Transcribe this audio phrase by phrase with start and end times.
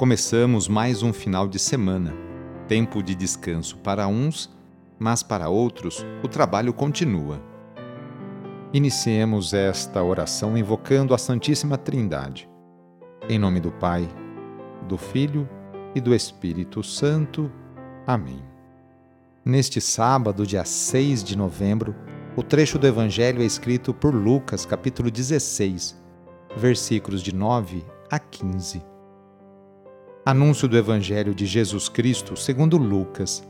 [0.00, 2.14] Começamos mais um final de semana,
[2.66, 4.48] tempo de descanso para uns,
[4.98, 7.38] mas para outros o trabalho continua.
[8.72, 12.48] Iniciemos esta oração invocando a Santíssima Trindade.
[13.28, 14.08] Em nome do Pai,
[14.88, 15.46] do Filho
[15.94, 17.52] e do Espírito Santo.
[18.06, 18.42] Amém.
[19.44, 21.94] Neste sábado, dia 6 de novembro,
[22.34, 25.94] o trecho do Evangelho é escrito por Lucas, capítulo 16,
[26.56, 28.88] versículos de 9 a 15.
[30.24, 33.42] Anúncio do Evangelho de Jesus Cristo segundo Lucas.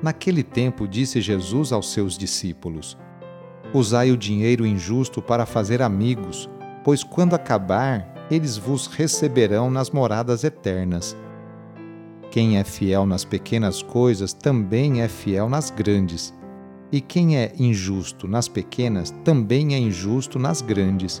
[0.00, 2.96] Naquele tempo disse Jesus aos seus discípulos:
[3.74, 6.48] Usai o dinheiro injusto para fazer amigos,
[6.84, 11.16] pois quando acabar, eles vos receberão nas moradas eternas.
[12.30, 16.32] Quem é fiel nas pequenas coisas também é fiel nas grandes.
[16.92, 21.20] E quem é injusto nas pequenas também é injusto nas grandes.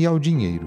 [0.00, 0.66] e ao dinheiro.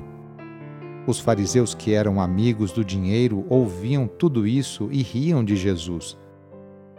[1.08, 6.16] Os fariseus que eram amigos do dinheiro ouviam tudo isso e riam de Jesus.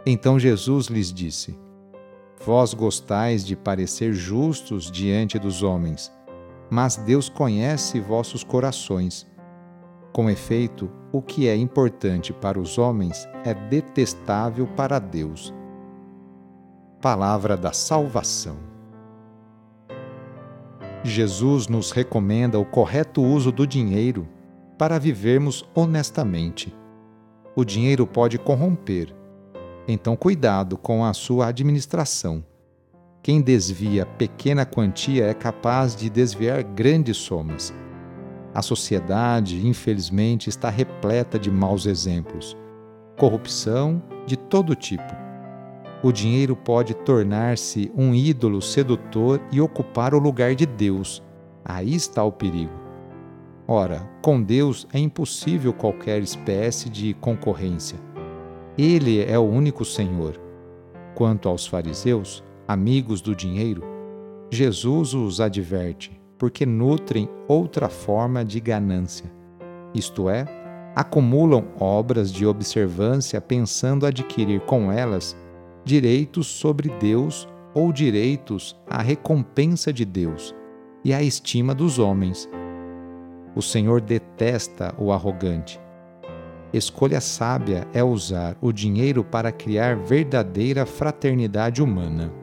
[0.05, 1.57] Então Jesus lhes disse:
[2.45, 6.11] Vós gostais de parecer justos diante dos homens,
[6.69, 9.25] mas Deus conhece vossos corações.
[10.11, 15.53] Com efeito, o que é importante para os homens é detestável para Deus.
[17.01, 18.74] Palavra da Salvação.
[21.09, 24.27] Jesus nos recomenda o correto uso do dinheiro
[24.77, 26.75] para vivermos honestamente.
[27.55, 29.13] O dinheiro pode corromper,
[29.87, 32.43] então cuidado com a sua administração.
[33.21, 37.73] Quem desvia pequena quantia é capaz de desviar grandes somas.
[38.53, 42.55] A sociedade, infelizmente, está repleta de maus exemplos.
[43.17, 45.24] Corrupção de todo tipo
[46.05, 51.23] o dinheiro pode tornar-se um ídolo sedutor e ocupar o lugar de Deus.
[51.65, 52.71] Aí está o perigo.
[53.67, 57.97] Ora, com Deus é impossível qualquer espécie de concorrência.
[58.77, 60.39] Ele é o único Senhor.
[61.15, 63.81] Quanto aos fariseus, amigos do dinheiro,
[64.51, 69.25] Jesus os adverte, porque nutrem outra forma de ganância.
[69.91, 70.45] Isto é,
[70.95, 75.35] acumulam obras de observância pensando adquirir com elas
[75.85, 80.55] direitos sobre Deus ou direitos à recompensa de Deus
[81.03, 82.49] e à estima dos homens.
[83.55, 85.79] O Senhor detesta o arrogante.
[86.73, 92.33] Escolha sábia é usar o dinheiro para criar verdadeira fraternidade humana.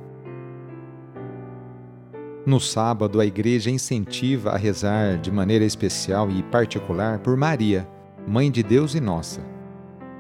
[2.47, 7.87] No sábado, a igreja incentiva a rezar de maneira especial e particular por Maria,
[8.27, 9.41] Mãe de Deus e nossa.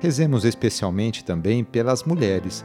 [0.00, 2.64] Rezemos especialmente também pelas mulheres,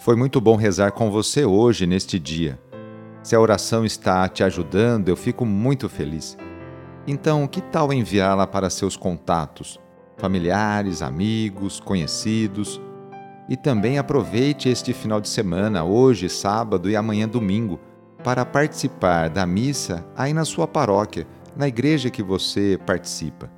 [0.00, 2.58] Foi muito bom rezar com você hoje, neste dia.
[3.22, 6.38] Se a oração está te ajudando, eu fico muito feliz.
[7.06, 9.78] Então, que tal enviá-la para seus contatos,
[10.16, 12.80] familiares, amigos, conhecidos?
[13.48, 17.80] E também aproveite este final de semana, hoje, sábado e amanhã, domingo,
[18.22, 23.57] para participar da missa aí na sua paróquia, na igreja que você participa.